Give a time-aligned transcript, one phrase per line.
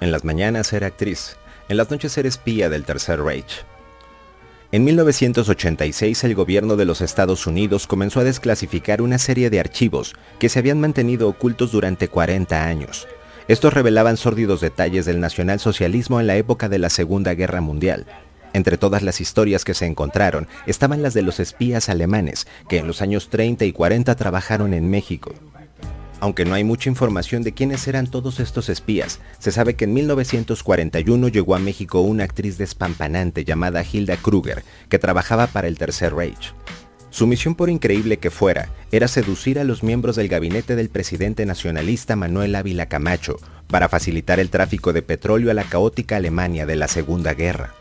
[0.00, 1.36] En las mañanas era actriz,
[1.68, 3.64] en las noches era espía del Tercer Reich.
[4.70, 10.14] En 1986 el gobierno de los Estados Unidos comenzó a desclasificar una serie de archivos
[10.38, 13.08] que se habían mantenido ocultos durante 40 años.
[13.48, 18.04] Estos revelaban sórdidos detalles del nacionalsocialismo en la época de la Segunda Guerra Mundial.
[18.52, 22.86] Entre todas las historias que se encontraron estaban las de los espías alemanes que en
[22.86, 25.32] los años 30 y 40 trabajaron en México.
[26.20, 29.94] Aunque no hay mucha información de quiénes eran todos estos espías, se sabe que en
[29.94, 36.14] 1941 llegó a México una actriz despampanante llamada Hilda Kruger, que trabajaba para el Tercer
[36.14, 36.54] Reich.
[37.10, 41.46] Su misión, por increíble que fuera, era seducir a los miembros del gabinete del presidente
[41.46, 43.36] nacionalista Manuel Ávila Camacho
[43.68, 47.74] para facilitar el tráfico de petróleo a la caótica Alemania de la Segunda Guerra.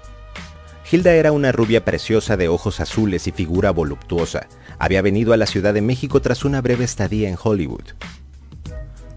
[0.89, 4.47] Hilda era una rubia preciosa de ojos azules y figura voluptuosa.
[4.79, 7.83] Había venido a la Ciudad de México tras una breve estadía en Hollywood.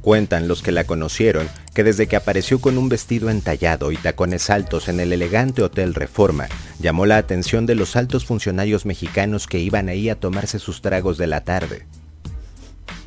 [0.03, 4.49] Cuentan los que la conocieron que desde que apareció con un vestido entallado y tacones
[4.49, 6.49] altos en el elegante Hotel Reforma,
[6.79, 11.19] llamó la atención de los altos funcionarios mexicanos que iban ahí a tomarse sus tragos
[11.19, 11.87] de la tarde.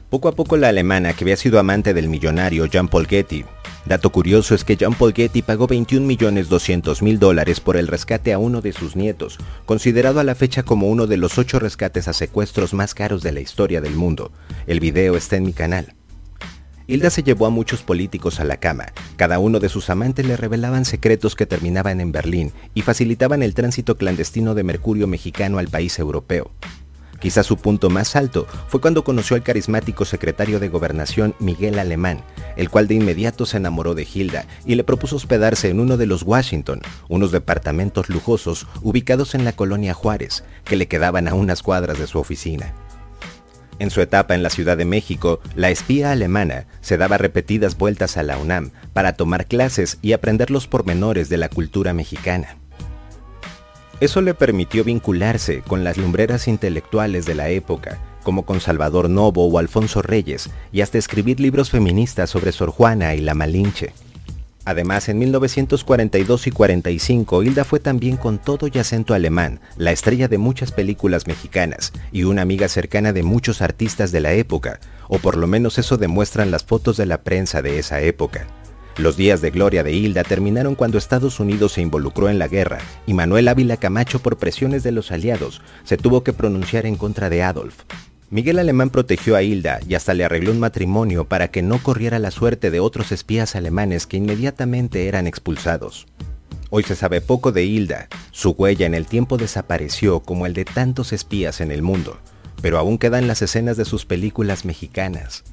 [0.09, 3.43] Poco a poco la alemana, que había sido amante del millonario Jean Paul Getty,
[3.87, 7.87] dato curioso es que Jean Paul Getty pagó 21 millones 200 mil dólares por el
[7.87, 11.57] rescate a uno de sus nietos, considerado a la fecha como uno de los ocho
[11.57, 14.31] rescates a secuestros más caros de la historia del mundo.
[14.67, 15.95] El video está en mi canal.
[16.93, 18.93] Hilda se llevó a muchos políticos a la cama.
[19.15, 23.55] Cada uno de sus amantes le revelaban secretos que terminaban en Berlín y facilitaban el
[23.55, 26.51] tránsito clandestino de mercurio mexicano al país europeo.
[27.19, 32.21] Quizá su punto más alto fue cuando conoció al carismático secretario de Gobernación Miguel Alemán,
[32.57, 36.05] el cual de inmediato se enamoró de Hilda y le propuso hospedarse en uno de
[36.05, 41.63] los Washington, unos departamentos lujosos ubicados en la colonia Juárez, que le quedaban a unas
[41.63, 42.75] cuadras de su oficina.
[43.79, 48.17] En su etapa en la Ciudad de México, la espía alemana se daba repetidas vueltas
[48.17, 52.57] a la UNAM para tomar clases y aprender los pormenores de la cultura mexicana.
[53.99, 59.47] Eso le permitió vincularse con las lumbreras intelectuales de la época, como con Salvador Novo
[59.47, 63.93] o Alfonso Reyes, y hasta escribir libros feministas sobre Sor Juana y la Malinche.
[64.65, 70.29] Además, en 1942 y 45, Hilda fue también con todo y acento alemán, la estrella
[70.29, 74.79] de muchas películas mexicanas y una amiga cercana de muchos artistas de la época,
[75.09, 78.47] o por lo menos eso demuestran las fotos de la prensa de esa época.
[78.97, 82.77] Los días de gloria de Hilda terminaron cuando Estados Unidos se involucró en la guerra
[83.07, 87.29] y Manuel Ávila Camacho por presiones de los aliados se tuvo que pronunciar en contra
[87.29, 87.83] de Adolf,
[88.33, 92.17] Miguel Alemán protegió a Hilda y hasta le arregló un matrimonio para que no corriera
[92.17, 96.07] la suerte de otros espías alemanes que inmediatamente eran expulsados.
[96.71, 100.65] Hoy se sabe poco de Hilda, su huella en el tiempo desapareció como el de
[100.65, 102.17] tantos espías en el mundo,
[102.59, 105.43] pero aún quedan las escenas de sus películas mexicanas.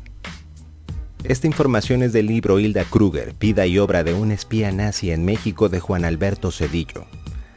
[1.23, 5.27] Esta información es del libro Hilda Kruger, vida y obra de un espía nazi en
[5.27, 7.05] México de Juan Alberto Cedillo.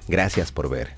[0.09, 0.89] Gracias por ver.